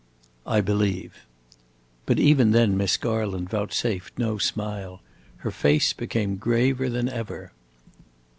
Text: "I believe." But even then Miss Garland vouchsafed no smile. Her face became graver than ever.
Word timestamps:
"I 0.47 0.61
believe." 0.61 1.13
But 2.07 2.17
even 2.17 2.53
then 2.53 2.75
Miss 2.75 2.97
Garland 2.97 3.51
vouchsafed 3.51 4.17
no 4.17 4.39
smile. 4.39 5.03
Her 5.45 5.51
face 5.51 5.93
became 5.93 6.37
graver 6.37 6.89
than 6.89 7.07
ever. 7.07 7.51